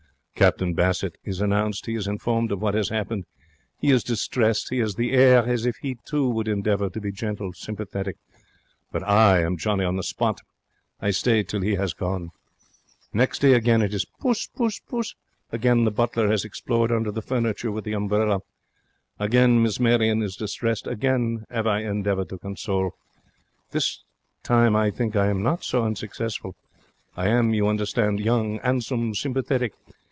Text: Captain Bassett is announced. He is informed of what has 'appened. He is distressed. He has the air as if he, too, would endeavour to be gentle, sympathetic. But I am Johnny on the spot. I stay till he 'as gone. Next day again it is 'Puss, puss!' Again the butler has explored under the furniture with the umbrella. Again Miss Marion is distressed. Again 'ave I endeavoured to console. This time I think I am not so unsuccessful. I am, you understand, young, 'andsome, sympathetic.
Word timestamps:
Captain 0.33 0.73
Bassett 0.73 1.19
is 1.23 1.39
announced. 1.39 1.85
He 1.85 1.93
is 1.93 2.07
informed 2.07 2.51
of 2.51 2.63
what 2.63 2.73
has 2.73 2.89
'appened. 2.91 3.25
He 3.77 3.91
is 3.91 4.03
distressed. 4.03 4.71
He 4.71 4.79
has 4.79 4.95
the 4.95 5.11
air 5.11 5.45
as 5.45 5.67
if 5.67 5.75
he, 5.83 5.97
too, 6.03 6.27
would 6.29 6.47
endeavour 6.47 6.89
to 6.89 6.99
be 6.99 7.11
gentle, 7.11 7.53
sympathetic. 7.53 8.17
But 8.91 9.03
I 9.03 9.43
am 9.43 9.55
Johnny 9.55 9.85
on 9.85 9.97
the 9.97 10.03
spot. 10.03 10.41
I 10.99 11.11
stay 11.11 11.43
till 11.43 11.61
he 11.61 11.77
'as 11.77 11.93
gone. 11.93 12.31
Next 13.13 13.37
day 13.37 13.53
again 13.53 13.83
it 13.83 13.93
is 13.93 14.03
'Puss, 14.19 14.47
puss!' 14.47 15.13
Again 15.51 15.83
the 15.83 15.91
butler 15.91 16.27
has 16.29 16.43
explored 16.43 16.91
under 16.91 17.11
the 17.11 17.21
furniture 17.21 17.71
with 17.71 17.83
the 17.83 17.93
umbrella. 17.93 18.39
Again 19.19 19.61
Miss 19.61 19.79
Marion 19.79 20.23
is 20.23 20.35
distressed. 20.35 20.87
Again 20.87 21.45
'ave 21.51 21.69
I 21.69 21.81
endeavoured 21.81 22.29
to 22.29 22.39
console. 22.39 22.95
This 23.69 23.99
time 24.41 24.75
I 24.75 24.89
think 24.89 25.15
I 25.15 25.27
am 25.27 25.43
not 25.43 25.63
so 25.63 25.83
unsuccessful. 25.85 26.55
I 27.15 27.27
am, 27.27 27.53
you 27.53 27.67
understand, 27.67 28.19
young, 28.19 28.57
'andsome, 28.61 29.13
sympathetic. 29.13 29.73